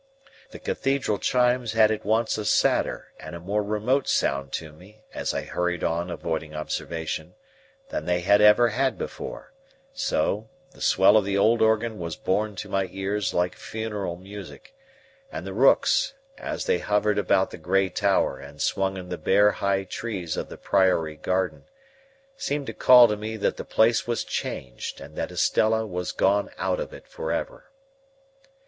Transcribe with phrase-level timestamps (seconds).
[0.49, 5.03] The cathedral chimes had at once a sadder and a more remote sound to me,
[5.13, 7.35] as I hurried on avoiding observation,
[7.89, 9.53] than they had ever had before;
[9.93, 14.73] so, the swell of the old organ was borne to my ears like funeral music;
[15.31, 19.51] and the rooks, as they hovered about the grey tower and swung in the bare
[19.51, 21.65] high trees of the priory garden,
[22.35, 26.49] seemed to call to me that the place was changed, and that Estella was gone
[26.57, 27.65] out of it for ever.